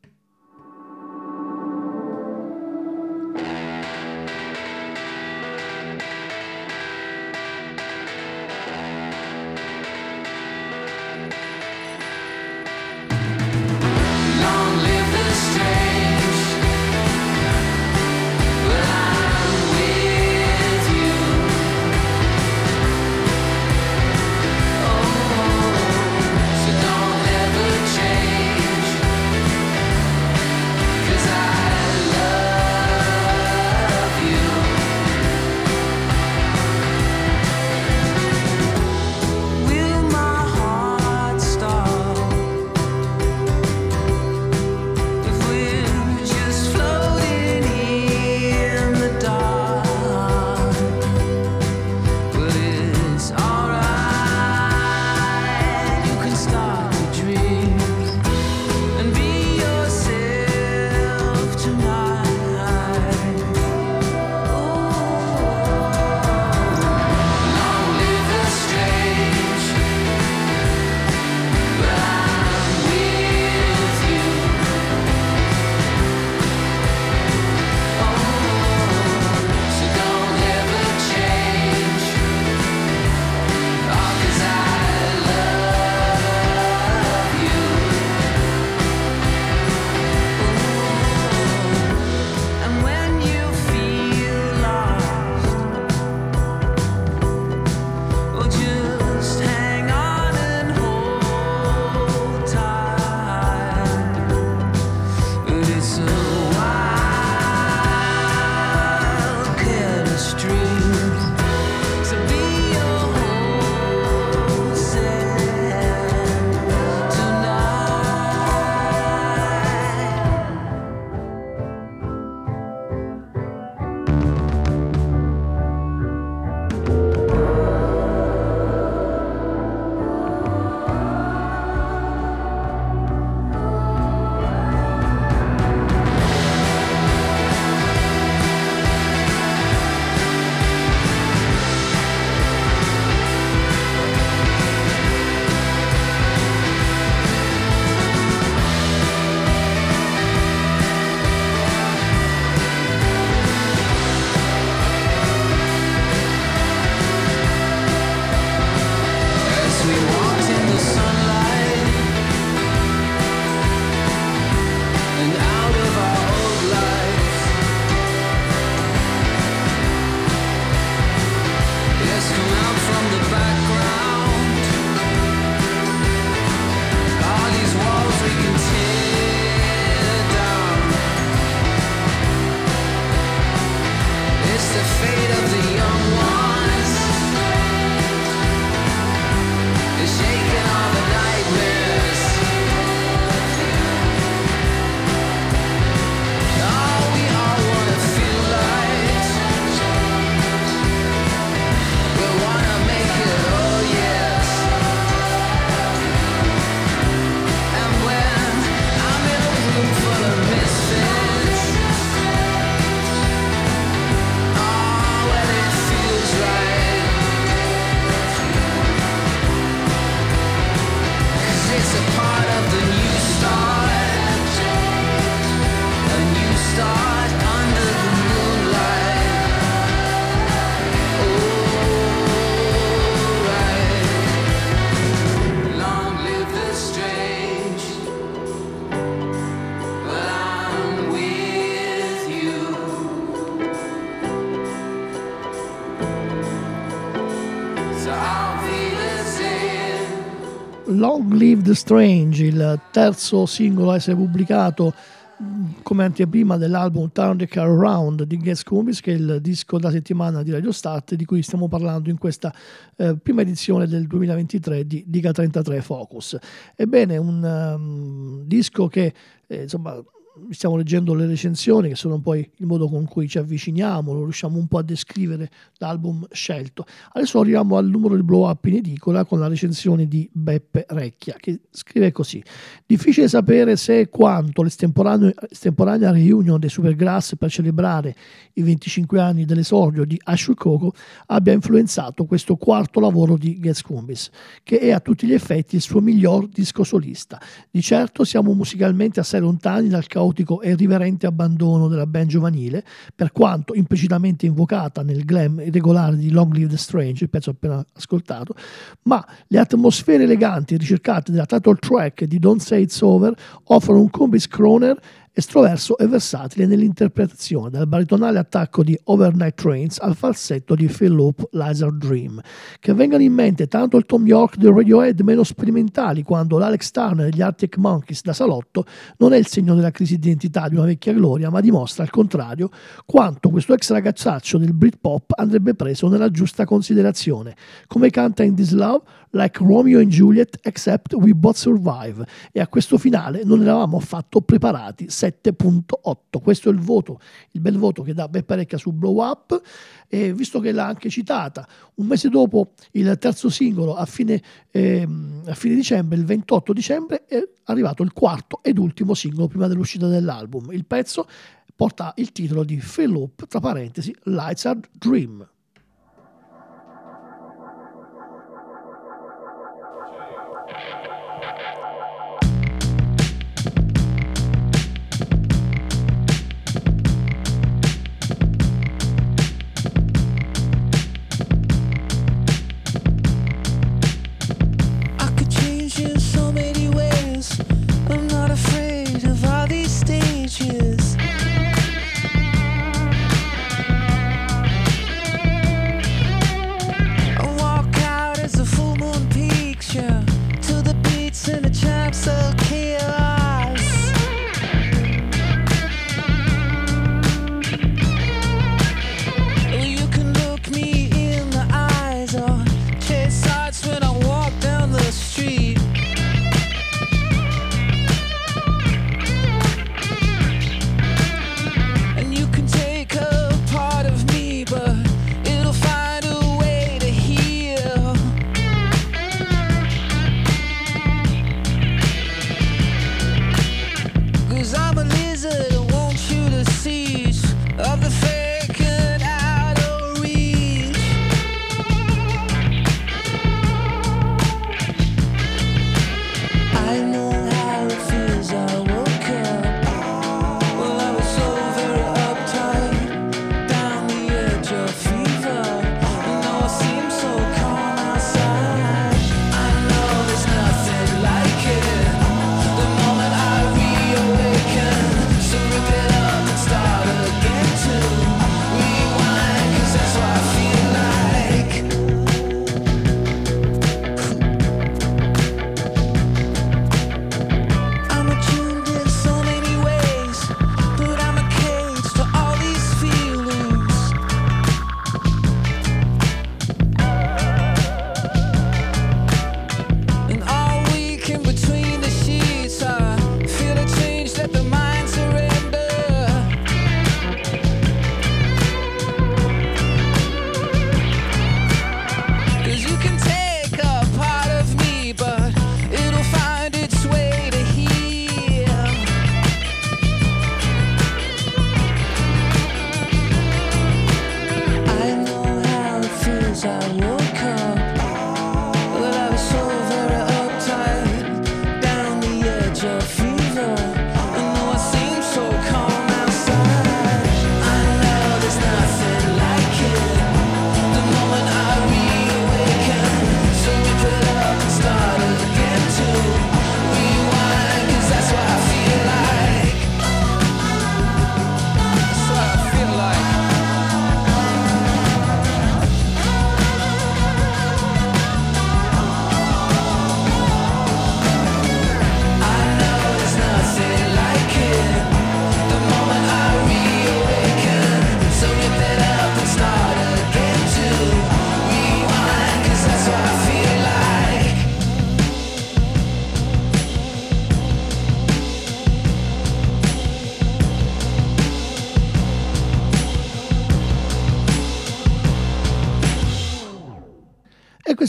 The 251.63 251.75
Strange, 251.75 252.43
il 252.43 252.79
terzo 252.91 253.45
singolo 253.45 253.91
a 253.91 253.95
essere 253.95 254.17
pubblicato 254.17 254.93
mm, 255.41 255.65
come 255.81 256.03
anteprima 256.03 256.57
dell'album 256.57 257.09
Turn 257.13 257.37
the 257.37 257.47
Car 257.47 257.69
Around 257.69 258.23
di 258.23 258.37
Guess 258.37 258.63
Cumbis, 258.63 258.99
che 258.99 259.13
è 259.13 259.15
il 259.15 259.39
disco 259.41 259.79
da 259.79 259.89
settimana 259.89 260.43
di 260.43 260.51
Radio 260.51 260.73
Start, 260.73 261.15
di 261.15 261.23
cui 261.23 261.41
stiamo 261.41 261.69
parlando 261.69 262.09
in 262.09 262.17
questa 262.17 262.53
eh, 262.97 263.15
prima 263.15 263.41
edizione 263.41 263.87
del 263.87 264.07
2023 264.07 264.85
di 264.85 265.05
Diga 265.07 265.31
33 265.31 265.81
Focus. 265.81 266.37
Ebbene, 266.75 267.15
un 267.15 267.41
um, 267.41 268.43
disco 268.43 268.87
che 268.87 269.13
eh, 269.47 269.61
insomma 269.61 270.03
stiamo 270.49 270.75
leggendo 270.75 271.13
le 271.13 271.27
recensioni 271.27 271.89
che 271.89 271.95
sono 271.95 272.19
poi 272.19 272.47
il 272.57 272.65
modo 272.65 272.89
con 272.89 273.05
cui 273.05 273.27
ci 273.27 273.37
avviciniamo, 273.37 274.13
lo 274.13 274.23
riusciamo 274.23 274.57
un 274.57 274.67
po' 274.67 274.79
a 274.79 274.83
descrivere 274.83 275.49
l'album 275.77 276.25
scelto. 276.31 276.85
Adesso 277.11 277.39
arriviamo 277.39 277.77
al 277.77 277.87
numero 277.87 278.15
di 278.15 278.23
blow 278.23 278.49
up 278.49 278.65
in 278.65 278.75
edicola 278.75 279.25
con 279.25 279.39
la 279.39 279.47
recensione 279.47 280.07
di 280.07 280.27
Beppe 280.31 280.85
Recchia 280.89 281.35
che 281.37 281.61
scrive 281.69 282.11
così: 282.11 282.43
Difficile 282.85 283.27
sapere 283.27 283.75
se 283.75 283.99
e 283.99 284.09
quanto 284.09 284.63
l'estemporanea 284.63 286.11
reunion 286.11 286.59
dei 286.59 286.69
Supergrass 286.69 287.35
per 287.37 287.51
celebrare 287.51 288.15
i 288.53 288.63
25 288.63 289.19
anni 289.19 289.45
dell'esordio 289.45 290.03
di 290.03 290.19
Ashley 290.23 290.55
Coco 290.55 290.93
abbia 291.27 291.53
influenzato 291.53 292.25
questo 292.25 292.55
quarto 292.55 292.99
lavoro 292.99 293.37
di 293.37 293.59
Gets 293.59 293.81
Cumbis, 293.83 294.29
che 294.63 294.79
è 294.79 294.91
a 294.91 294.99
tutti 294.99 295.27
gli 295.27 295.33
effetti 295.33 295.75
il 295.75 295.81
suo 295.81 296.01
miglior 296.01 296.47
disco 296.47 296.83
solista. 296.83 297.39
Di 297.69 297.81
certo 297.81 298.23
siamo 298.23 298.53
musicalmente 298.53 299.19
assai 299.19 299.39
lontani 299.39 299.89
dal 299.89 300.07
caos 300.07 300.21
caotico 300.23 300.61
e 300.61 300.71
irriverente 300.71 301.27
abbandono 301.27 301.87
della 301.87 302.05
band 302.05 302.27
giovanile, 302.27 302.83
per 303.13 303.31
quanto 303.31 303.73
implicitamente 303.73 304.45
invocata 304.45 305.03
nel 305.03 305.25
glam 305.25 305.59
irregolare 305.59 306.15
di 306.15 306.31
Long 306.31 306.53
Live 306.53 306.69
the 306.69 306.77
Strange, 306.77 307.25
il 307.25 307.29
pezzo 307.29 307.49
appena 307.49 307.85
ascoltato, 307.93 308.55
ma 309.03 309.25
le 309.47 309.59
atmosfere 309.59 310.23
eleganti 310.23 310.77
ricercate 310.77 311.31
della 311.31 311.45
title 311.45 311.75
track 311.75 312.23
di 312.23 312.39
Don't 312.39 312.61
Say 312.61 312.83
It's 312.83 313.01
Over 313.01 313.33
offrono 313.65 313.99
un 313.99 314.09
combi 314.09 314.39
scroner 314.39 314.99
estroverso 315.33 315.97
e 315.97 316.05
versatile 316.05 316.67
nell'interpretazione, 316.67 317.71
dal 317.71 317.87
baritonale 317.87 318.37
attacco 318.37 318.83
di 318.83 318.97
Overnight 319.05 319.55
Trains 319.55 319.97
al 319.99 320.15
falsetto 320.15 320.75
di 320.75 320.85
Phil 320.85 321.11
Loop 321.11 321.47
Lizard 321.51 321.97
Dream. 321.97 322.39
Che 322.79 322.93
vengano 322.93 323.23
in 323.23 323.33
mente 323.33 323.67
tanto 323.67 323.97
il 323.97 324.05
Tom 324.05 324.27
York 324.27 324.57
del 324.57 324.71
Radiohead 324.71 325.19
meno 325.21 325.43
sperimentali 325.43 326.21
quanto 326.21 326.59
l'Alex 326.59 326.91
Turner 326.91 327.29
degli 327.29 327.41
Arctic 327.41 327.77
Monkeys 327.77 328.21
da 328.21 328.33
salotto 328.33 328.85
non 329.17 329.33
è 329.33 329.37
il 329.37 329.47
segno 329.47 329.73
della 329.73 329.91
crisi 329.91 330.19
di 330.19 330.27
identità 330.27 330.69
di 330.69 330.75
una 330.75 330.85
vecchia 330.85 331.13
gloria, 331.13 331.49
ma 331.49 331.61
dimostra 331.61 332.03
al 332.03 332.11
contrario 332.11 332.69
quanto 333.05 333.49
questo 333.49 333.73
ex 333.73 333.89
ragazzaccio 333.91 334.59
del 334.59 334.73
Britpop 334.73 335.33
andrebbe 335.35 335.73
preso 335.73 336.07
nella 336.07 336.29
giusta 336.29 336.65
considerazione. 336.65 337.55
Come 337.87 338.11
canta 338.11 338.43
in 338.43 338.55
This 338.55 338.71
Love, 338.71 339.01
like 339.33 339.63
Romeo 339.63 339.99
and 339.99 340.09
Juliet, 340.09 340.59
except 340.63 341.13
we 341.13 341.33
both 341.33 341.55
survive. 341.55 342.25
E 342.51 342.59
a 342.59 342.67
questo 342.67 342.97
finale 342.97 343.43
non 343.43 343.61
eravamo 343.61 343.97
affatto 343.97 344.41
preparati. 344.41 345.09
7.8. 345.27 346.41
Questo 346.41 346.69
è 346.69 346.71
il 346.71 346.79
voto, 346.79 347.19
il 347.51 347.61
bel 347.61 347.77
voto 347.77 348.01
che 348.01 348.13
dà 348.13 348.27
Beppe 348.27 348.55
Recchia 348.55 348.77
su 348.77 348.91
Blow 348.91 349.21
Up. 349.21 349.61
E 350.07 350.33
visto 350.33 350.59
che 350.59 350.71
l'ha 350.71 350.85
anche 350.85 351.09
citata, 351.09 351.67
un 351.95 352.05
mese 352.05 352.29
dopo 352.29 352.73
il 352.91 353.17
terzo 353.19 353.49
singolo, 353.49 353.95
a 353.95 354.05
fine, 354.05 354.41
eh, 354.69 355.07
a 355.45 355.53
fine 355.55 355.75
dicembre, 355.75 356.17
il 356.17 356.25
28 356.25 356.73
dicembre, 356.73 357.25
è 357.25 357.41
arrivato 357.65 358.03
il 358.03 358.13
quarto 358.13 358.59
ed 358.61 358.77
ultimo 358.77 359.13
singolo 359.13 359.47
prima 359.47 359.67
dell'uscita 359.67 360.07
dell'album. 360.07 360.71
Il 360.71 360.85
pezzo 360.85 361.27
porta 361.75 362.13
il 362.17 362.31
titolo 362.31 362.63
di 362.63 362.77
Philip, 362.77 363.47
tra 363.47 363.59
parentesi, 363.59 364.15
Lights 364.23 364.65
Are 364.65 364.79
Dream. 364.91 365.47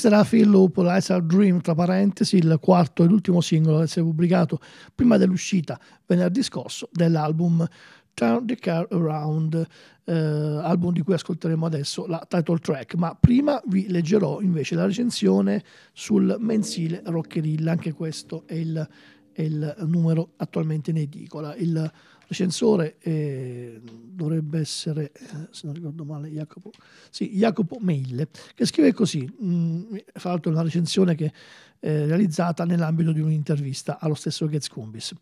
Era 0.04 0.24
Phil 0.24 0.48
Loop, 0.48 0.76
Lights 0.78 1.08
Our 1.08 1.22
Dream, 1.22 1.60
tra 1.60 1.74
parentesi, 1.74 2.36
il 2.36 2.58
quarto 2.60 3.02
e 3.02 3.06
l'ultimo 3.06 3.40
singolo 3.40 3.76
ad 3.76 3.84
essere 3.84 4.02
pubblicato 4.02 4.60
prima 4.94 5.16
dell'uscita 5.16 5.78
venerdì 6.06 6.42
scorso 6.42 6.88
dell'album 6.92 7.66
Turn 8.14 8.46
the 8.46 8.56
Car 8.56 8.86
Around, 8.90 9.66
eh, 10.04 10.12
album 10.12 10.92
di 10.92 11.02
cui 11.02 11.14
ascolteremo 11.14 11.66
adesso 11.66 12.06
la 12.06 12.24
title 12.28 12.58
track, 12.58 12.94
ma 12.94 13.16
prima 13.18 13.60
vi 13.66 13.88
leggerò 13.88 14.40
invece 14.40 14.76
la 14.76 14.86
recensione 14.86 15.62
sul 15.92 16.36
mensile 16.38 17.02
Rockerilla, 17.04 17.72
anche 17.72 17.92
questo 17.92 18.44
è 18.46 18.54
il, 18.54 18.88
è 19.32 19.42
il 19.42 19.74
numero 19.86 20.30
attualmente 20.36 20.90
in 20.90 20.98
edicola. 20.98 21.56
Il 21.56 21.90
recensore 22.34 22.96
eh, 22.98 23.80
dovrebbe 23.84 24.58
essere, 24.58 25.12
eh, 25.12 25.48
se 25.50 25.66
non 25.66 25.74
ricordo 25.74 26.04
male, 26.04 26.28
Jacopo, 26.28 26.70
sì, 27.10 27.30
Jacopo 27.30 27.78
Meille, 27.80 28.28
che 28.54 28.66
scrive 28.66 28.92
così, 28.92 29.22
mh, 29.22 29.46
mm, 29.46 29.96
fra 30.14 30.30
l'altro 30.30 30.50
una 30.50 30.62
recensione 30.62 31.14
che 31.14 31.32
eh, 31.84 32.06
realizzata 32.06 32.64
nell'ambito 32.64 33.12
di 33.12 33.20
un'intervista 33.20 33.98
allo 34.00 34.14
stesso 34.14 34.46
Gaz 34.46 34.68
Cumbis. 34.68 35.12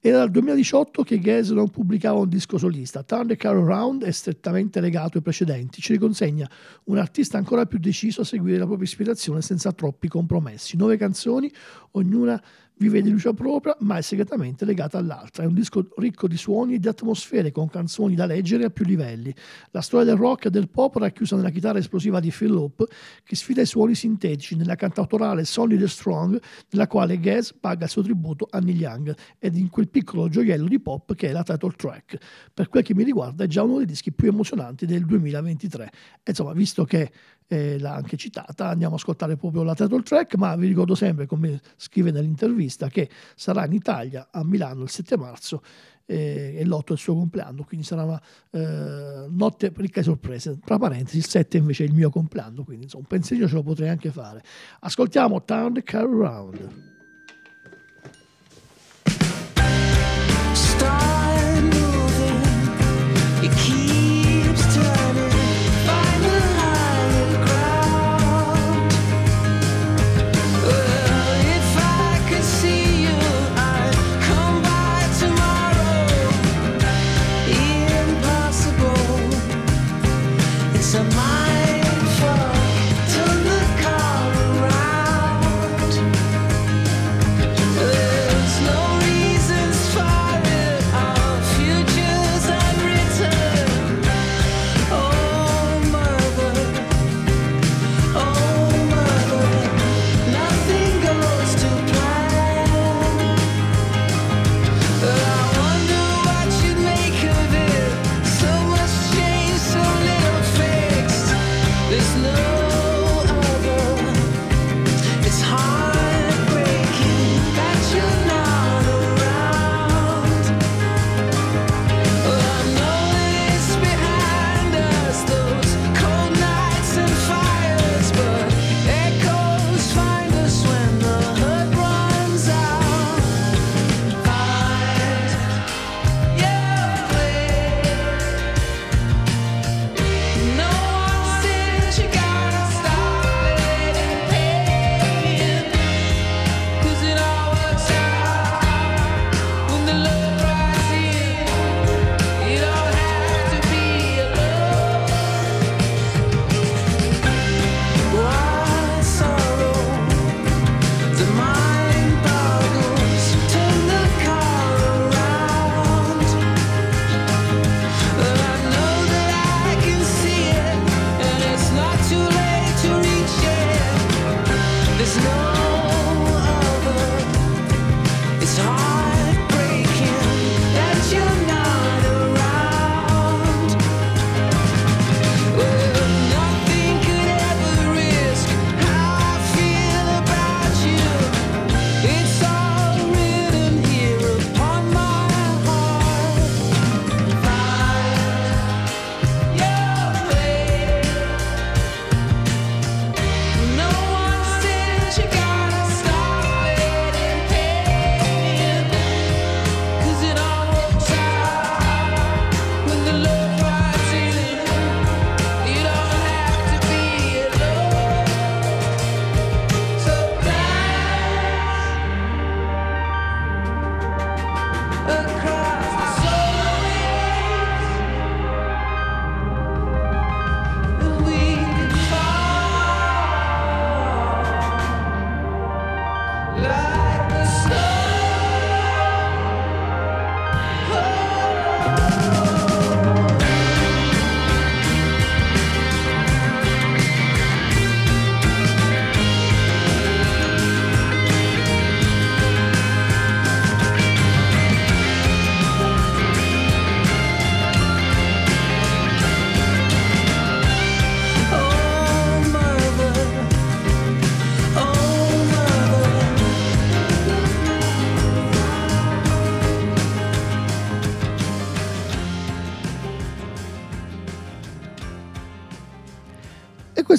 Era 0.00 0.18
dal 0.18 0.30
2018 0.30 1.04
che 1.04 1.18
Gaz 1.18 1.50
non 1.50 1.70
pubblicava 1.70 2.18
un 2.18 2.28
disco 2.28 2.58
solista. 2.58 3.04
Turn 3.04 3.28
the 3.28 3.36
Car 3.36 3.54
Around 3.54 4.02
è 4.04 4.10
strettamente 4.10 4.80
legato 4.80 5.18
ai 5.18 5.22
precedenti, 5.22 5.80
ci 5.80 5.92
riconsegna 5.92 6.50
un 6.84 6.98
artista 6.98 7.38
ancora 7.38 7.66
più 7.66 7.78
deciso 7.78 8.22
a 8.22 8.24
seguire 8.24 8.58
la 8.58 8.66
propria 8.66 8.86
ispirazione 8.86 9.42
senza 9.42 9.70
troppi 9.72 10.08
compromessi. 10.08 10.76
Nove 10.76 10.96
canzoni, 10.96 11.52
ognuna 11.92 12.42
vive 12.78 13.02
di 13.02 13.10
luce 13.10 13.32
propria, 13.34 13.76
ma 13.80 13.98
è 13.98 14.00
segretamente 14.00 14.64
legata 14.64 14.98
all'altra. 14.98 15.42
È 15.42 15.46
un 15.46 15.54
disco 15.54 15.88
ricco 15.96 16.26
di 16.26 16.36
suoni 16.36 16.74
e 16.74 16.78
di 16.78 16.88
atmosfere, 16.88 17.52
con 17.52 17.68
canzoni 17.68 18.14
da 18.14 18.26
leggere 18.26 18.64
a 18.64 18.70
più 18.70 18.84
livelli. 18.84 19.34
La 19.70 19.80
storia 19.80 20.06
del 20.06 20.16
rock 20.16 20.46
e 20.46 20.50
del 20.50 20.68
pop 20.68 20.96
racchiusa 20.96 21.36
nella 21.36 21.50
chitarra 21.50 21.78
esplosiva 21.78 22.20
di 22.20 22.32
Phil 22.36 22.54
Hope, 22.54 22.86
che 23.22 23.36
sfida 23.36 23.62
i 23.62 23.66
suoni 23.66 23.94
sintetici 23.94 24.56
nella 24.56 24.74
cantautorale 24.74 25.44
Solid 25.44 25.82
e 25.82 25.88
Strong, 25.88 26.40
nella 26.70 26.86
quale 26.86 27.18
Gaz 27.18 27.52
paga 27.52 27.84
il 27.84 27.90
suo 27.90 28.02
tributo 28.02 28.46
a 28.50 28.58
Neil 28.58 28.78
Young, 28.78 29.16
ed 29.38 29.56
in 29.56 29.68
quel 29.68 29.88
piccolo 29.88 30.28
gioiello 30.28 30.68
di 30.68 30.80
pop 30.80 31.14
che 31.14 31.28
è 31.28 31.32
la 31.32 31.42
title 31.42 31.72
track. 31.76 32.18
Per 32.54 32.68
quel 32.68 32.82
che 32.82 32.94
mi 32.94 33.02
riguarda 33.02 33.44
è 33.44 33.46
già 33.46 33.62
uno 33.62 33.78
dei 33.78 33.86
dischi 33.86 34.12
più 34.12 34.28
emozionanti 34.28 34.86
del 34.86 35.04
2023. 35.04 35.84
E 36.22 36.30
insomma, 36.30 36.52
visto 36.52 36.84
che 36.84 37.10
eh, 37.48 37.78
l'ha 37.78 37.94
anche 37.94 38.16
citata, 38.16 38.68
andiamo 38.68 38.94
a 38.94 38.96
ascoltare 38.96 39.36
proprio 39.36 39.62
la 39.62 39.74
title 39.74 40.02
track, 40.02 40.36
ma 40.36 40.54
vi 40.54 40.68
ricordo 40.68 40.94
sempre, 40.94 41.26
come 41.26 41.60
scrive 41.76 42.10
nell'intervista, 42.10 42.88
che 42.88 43.08
sarà 43.34 43.64
in 43.66 43.72
Italia 43.72 44.28
a 44.30 44.44
Milano 44.44 44.82
il 44.82 44.90
7 44.90 45.16
marzo 45.16 45.62
eh, 46.04 46.54
e 46.58 46.64
l'8 46.64 46.88
è 46.88 46.92
il 46.92 46.98
suo 46.98 47.14
compleanno, 47.14 47.64
quindi 47.64 47.86
sarà 47.86 48.04
una 48.04 48.22
eh, 48.50 49.26
notte 49.28 49.72
ricca 49.76 50.00
di 50.00 50.06
sorprese. 50.06 50.58
Tra 50.64 50.78
parentesi, 50.78 51.18
il 51.18 51.26
7 51.26 51.56
invece 51.56 51.84
è 51.84 51.86
il 51.86 51.94
mio 51.94 52.10
compleanno, 52.10 52.64
quindi 52.64 52.84
insomma, 52.84 53.04
un 53.04 53.08
pensierino 53.08 53.48
ce 53.48 53.54
lo 53.54 53.62
potrei 53.62 53.88
anche 53.88 54.10
fare. 54.10 54.42
Ascoltiamo 54.80 55.42
Turn 55.44 55.72
the 55.74 55.82
Car 55.82 56.04
Around. 56.04 56.96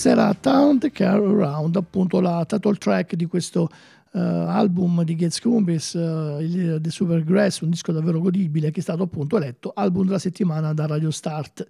Era 0.09 0.33
Town 0.33 0.79
the 0.79 0.91
Care 0.91 1.23
Around, 1.23 1.75
appunto 1.75 2.19
la 2.19 2.43
title 2.45 2.75
track 2.75 3.15
di 3.15 3.25
questo 3.25 3.69
uh, 4.11 4.17
album 4.17 5.03
di 5.03 5.15
Gates 5.15 5.39
Cumbis, 5.39 5.93
uh, 5.93 6.39
il, 6.39 6.79
The 6.81 6.89
Super 6.89 7.23
Grass, 7.23 7.59
un 7.61 7.69
disco 7.69 7.91
davvero 7.91 8.19
godibile 8.19 8.71
che 8.71 8.79
è 8.79 8.83
stato 8.83 9.03
appunto 9.03 9.37
eletto 9.37 9.71
album 9.73 10.05
della 10.05 10.19
settimana 10.19 10.73
da 10.73 10.87
Radio 10.87 11.11
Start. 11.11 11.65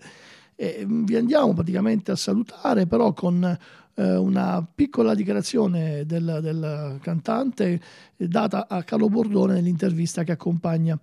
E 0.55 0.83
mm, 0.85 1.03
vi 1.03 1.15
andiamo 1.17 1.53
praticamente 1.53 2.11
a 2.11 2.15
salutare, 2.15 2.87
però 2.87 3.11
con 3.11 3.57
eh, 3.95 4.15
una 4.15 4.65
piccola 4.73 5.13
dichiarazione 5.13 6.05
del, 6.05 6.39
del, 6.41 6.97
cantante 7.01 7.81
data 8.15 8.67
a 8.69 8.83
Carlo 8.83 9.09
Bordone 9.09 9.55
nell'intervista 9.55 10.23
che 10.23 10.31
accompagna 10.31 10.97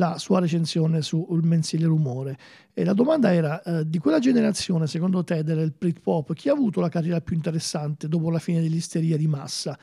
la 0.00 0.16
sua 0.16 0.40
recensione 0.40 1.02
sul 1.02 1.44
mensile 1.44 1.84
Rumore. 1.84 2.38
E 2.72 2.84
la 2.84 2.94
domanda 2.94 3.34
era, 3.34 3.62
eh, 3.62 3.88
di 3.88 3.98
quella 3.98 4.18
generazione, 4.18 4.86
secondo 4.86 5.22
te, 5.22 5.44
del 5.44 5.74
Britpop, 5.76 6.32
chi 6.32 6.48
ha 6.48 6.52
avuto 6.52 6.80
la 6.80 6.88
carriera 6.88 7.20
più 7.20 7.36
interessante 7.36 8.08
dopo 8.08 8.30
la 8.30 8.38
fine 8.38 8.62
dell'isteria 8.62 9.18
di 9.18 9.26
massa? 9.26 9.78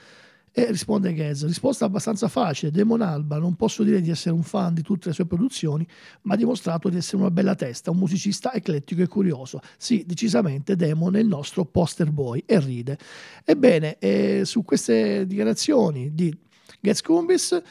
E 0.51 0.71
risponde 0.71 1.13
Ghez, 1.13 1.45
risposta 1.45 1.85
abbastanza 1.85 2.27
facile, 2.27 2.71
Demon 2.71 3.01
Alba, 3.01 3.37
non 3.37 3.53
posso 3.55 3.83
dire 3.83 4.01
di 4.01 4.09
essere 4.09 4.33
un 4.33 4.41
fan 4.41 4.73
di 4.73 4.81
tutte 4.81 5.09
le 5.09 5.13
sue 5.13 5.27
produzioni, 5.27 5.87
ma 6.23 6.33
ha 6.33 6.37
dimostrato 6.37 6.89
di 6.89 6.97
essere 6.97 7.17
una 7.17 7.29
bella 7.29 7.53
testa, 7.53 7.91
un 7.91 7.97
musicista 7.97 8.51
eclettico 8.51 9.03
e 9.03 9.07
curioso. 9.07 9.59
Sì, 9.77 10.03
decisamente 10.07 10.75
Demon 10.75 11.15
è 11.15 11.19
il 11.19 11.27
nostro 11.27 11.63
poster 11.63 12.09
boy 12.09 12.41
e 12.47 12.59
ride. 12.59 12.97
Ebbene, 13.45 13.99
eh, 13.99 14.45
su 14.45 14.63
queste 14.63 15.27
dichiarazioni 15.27 16.15
di 16.15 16.35
Ghez 16.79 17.01
Cumbis, 17.01 17.61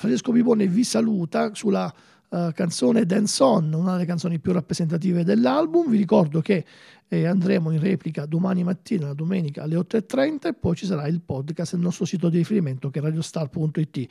Francesco 0.00 0.32
Pipone 0.32 0.66
vi 0.66 0.82
saluta 0.82 1.54
sulla 1.54 1.92
uh, 2.30 2.52
canzone 2.54 3.04
Dance 3.04 3.42
On, 3.42 3.70
una 3.70 3.92
delle 3.92 4.06
canzoni 4.06 4.38
più 4.38 4.50
rappresentative 4.50 5.24
dell'album. 5.24 5.90
Vi 5.90 5.98
ricordo 5.98 6.40
che 6.40 6.64
eh, 7.06 7.26
andremo 7.26 7.70
in 7.70 7.80
replica 7.80 8.24
domani 8.24 8.64
mattina, 8.64 9.08
la 9.08 9.12
domenica 9.12 9.64
alle 9.64 9.76
8.30 9.76 10.46
e 10.46 10.54
poi 10.54 10.74
ci 10.74 10.86
sarà 10.86 11.06
il 11.06 11.20
podcast 11.20 11.74
nel 11.74 11.82
nostro 11.82 12.06
sito 12.06 12.30
di 12.30 12.38
riferimento 12.38 12.88
che 12.88 13.00
è 13.00 13.02
radiostar.it. 13.02 14.06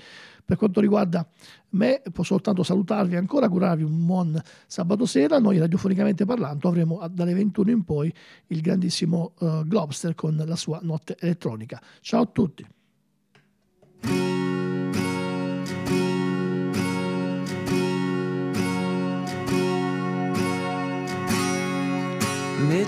Per 0.45 0.57
quanto 0.57 0.79
riguarda 0.79 1.27
me, 1.69 2.03
posso 2.13 2.33
soltanto 2.35 2.61
salutarvi 2.61 3.15
ancora, 3.15 3.47
augurarvi 3.47 3.81
un 3.81 4.05
buon 4.05 4.39
sabato 4.67 5.07
sera. 5.07 5.39
Noi 5.39 5.57
radiofonicamente 5.57 6.23
parlando 6.23 6.67
avremo 6.67 7.03
dalle 7.11 7.33
21 7.33 7.71
in 7.71 7.83
poi 7.83 8.13
il 8.49 8.61
grandissimo 8.61 9.31
uh, 9.39 9.65
Globster 9.65 10.13
con 10.13 10.35
la 10.45 10.55
sua 10.55 10.77
notte 10.83 11.17
elettronica. 11.19 11.81
Ciao 11.99 12.21
a 12.21 12.25
tutti! 12.27 12.67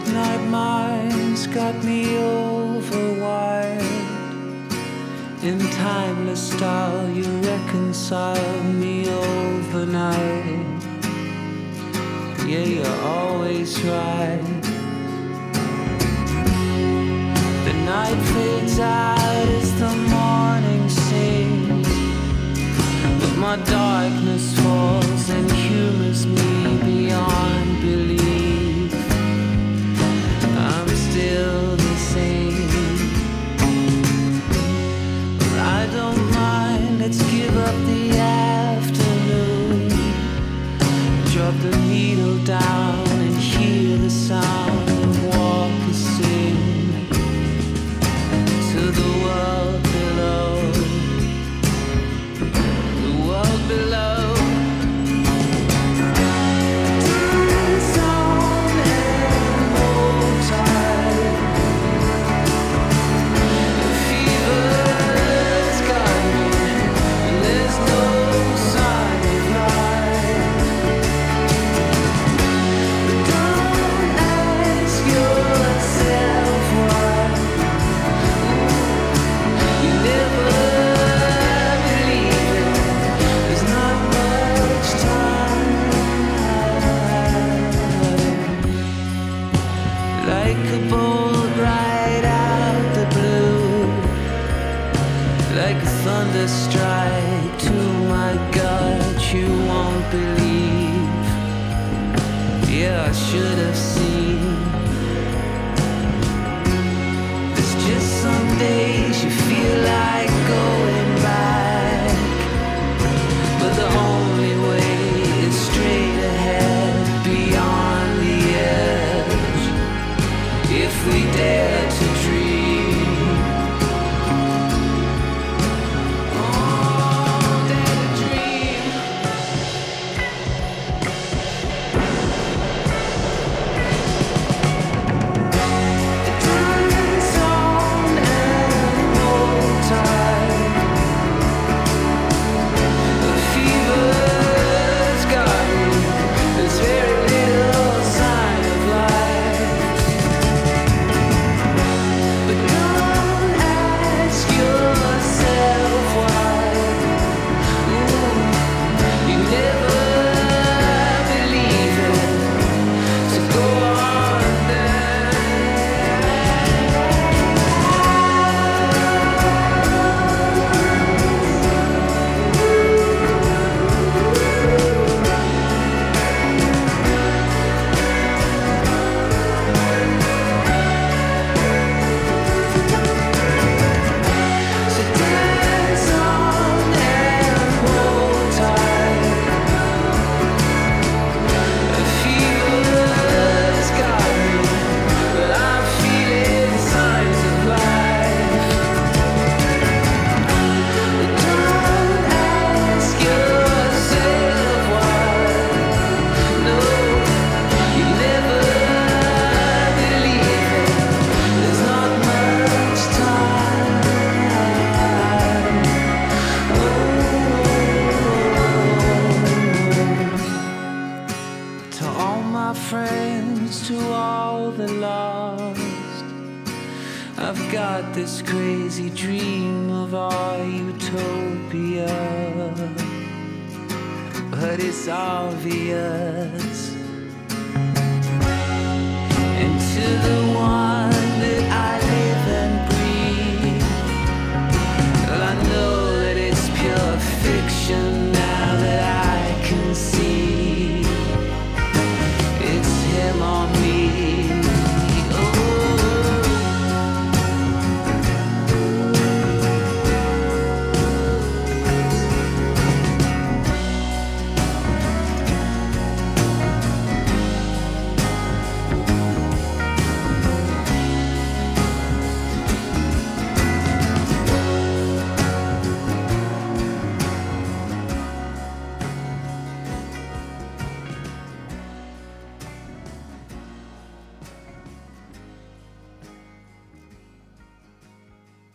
Midnight 0.03 0.41
minds 0.49 1.45
got 1.47 1.75
me 1.83 2.05
overwired. 2.15 3.83
In 5.43 5.59
timeless 5.69 6.51
style, 6.51 7.07
you 7.09 7.23
reconcile 7.41 8.63
me 8.63 9.07
overnight. 9.07 10.65
Yeah, 12.47 12.65
you're 12.75 13.01
always 13.03 13.79
right. 13.83 14.41
The 17.65 17.73
night 17.85 18.21
fades 18.33 18.79
out 18.79 19.47
as 19.59 19.79
the 19.79 19.95
morning 20.15 20.89
sings, 20.89 21.87
but 23.21 23.37
my 23.37 23.55
darkness 23.57 24.59
falls 24.59 25.29
and 25.29 25.51
humors 25.51 26.25
me 26.25 26.50